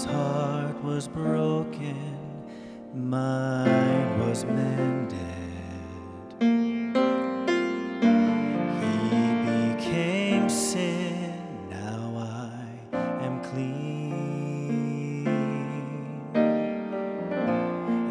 [0.00, 1.94] His heart was broken,
[2.94, 5.18] mine was mended.
[6.40, 6.88] He
[9.74, 12.50] became sin, now I
[13.22, 15.24] am clean.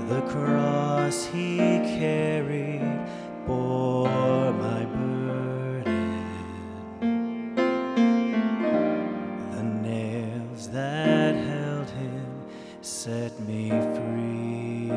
[0.10, 1.58] The cross he
[1.98, 2.89] carried
[13.10, 14.92] set me free.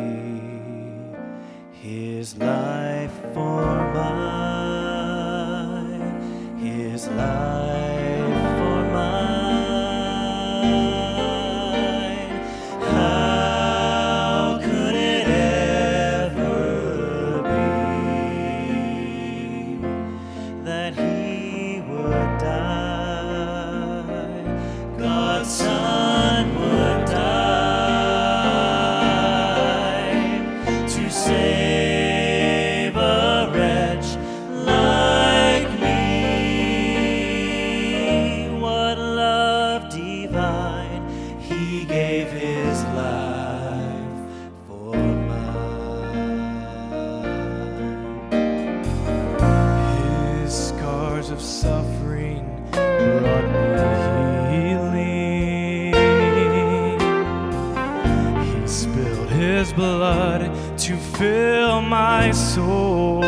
[1.73, 5.41] His life for mine,
[6.59, 9.93] his life for mine.
[12.93, 15.27] How could it
[16.29, 16.63] ever
[17.53, 17.73] be
[20.69, 23.73] that he would die?
[24.99, 25.51] God's
[41.53, 44.21] He gave his life
[44.67, 45.43] for mine.
[50.41, 55.93] His scars of suffering brought me healing.
[58.63, 63.23] He spilled his blood to fill my soul.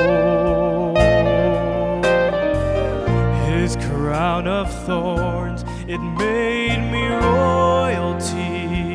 [3.47, 3.77] His
[4.15, 8.94] crown of thorns, it made me royalty.